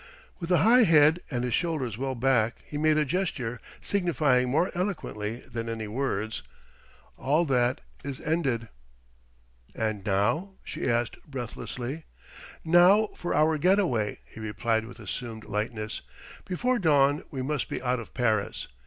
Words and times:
With 0.39 0.51
a 0.51 0.57
high 0.57 0.81
head 0.81 1.19
and 1.29 1.43
his 1.43 1.53
shoulders 1.53 1.95
well 1.95 2.15
back 2.15 2.55
he 2.65 2.75
made 2.75 2.97
a 2.97 3.05
gesture 3.05 3.61
signifying 3.81 4.49
more 4.49 4.71
eloquently 4.73 5.41
than 5.41 5.69
any 5.69 5.87
words: 5.87 6.41
"All 7.17 7.45
that 7.45 7.81
is 8.03 8.19
ended!" 8.19 8.69
"And 9.75 10.03
now...?" 10.03 10.55
she 10.63 10.89
asked 10.89 11.21
breathlessly. 11.27 12.05
"Now 12.65 13.09
for 13.15 13.35
our 13.35 13.59
get 13.59 13.77
away," 13.77 14.21
he 14.25 14.39
replied 14.39 14.85
with 14.85 14.97
assumed 14.97 15.45
lightness. 15.45 16.01
"Before 16.45 16.79
dawn 16.79 17.21
we 17.29 17.43
must 17.43 17.69
be 17.69 17.79
out 17.79 17.99
of 17.99 18.15
Paris.... 18.15 18.69